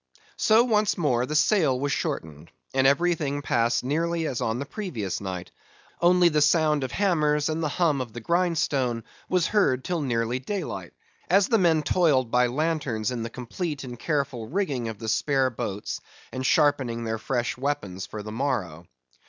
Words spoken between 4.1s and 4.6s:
as on